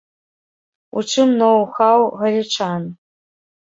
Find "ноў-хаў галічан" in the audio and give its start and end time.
1.43-2.93